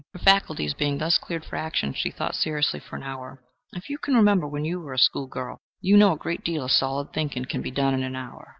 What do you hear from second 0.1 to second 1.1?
Her faculties being